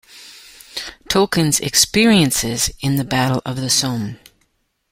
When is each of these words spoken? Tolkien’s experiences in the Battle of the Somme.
Tolkien’s 1.09 1.59
experiences 1.59 2.71
in 2.81 2.95
the 2.95 3.03
Battle 3.03 3.39
of 3.45 3.55
the 3.57 3.69
Somme. 3.69 4.17